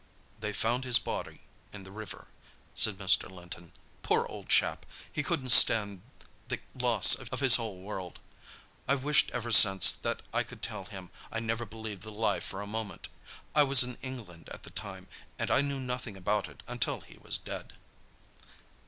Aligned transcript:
"They 0.39 0.51
found 0.51 0.83
his 0.83 0.97
body 0.97 1.41
in 1.71 1.83
the 1.83 1.91
river," 1.91 2.29
said 2.73 2.97
Mr. 2.97 3.29
Linton. 3.29 3.71
"Poor 4.01 4.25
old 4.25 4.49
chap, 4.49 4.87
he 5.13 5.21
couldn't 5.21 5.51
stand 5.51 6.01
the 6.47 6.59
loss 6.73 7.13
of 7.13 7.39
his 7.39 7.57
whole 7.57 7.81
world. 7.81 8.19
I've 8.87 9.03
wished 9.03 9.29
ever 9.29 9.51
since 9.51 9.93
that 9.93 10.23
I 10.33 10.41
could 10.41 10.63
tell 10.63 10.85
him 10.85 11.11
I 11.31 11.39
never 11.39 11.67
believed 11.67 12.01
the 12.01 12.11
lie 12.11 12.39
for 12.39 12.63
a 12.63 12.65
moment. 12.65 13.09
I 13.53 13.61
was 13.61 13.83
in 13.83 13.99
England 14.01 14.49
at 14.49 14.63
the 14.63 14.71
time, 14.71 15.07
and 15.37 15.51
I 15.51 15.61
knew 15.61 15.79
nothing 15.79 16.17
about 16.17 16.47
it 16.49 16.63
until 16.67 17.01
he 17.01 17.19
was 17.19 17.37
dead." 17.37 17.73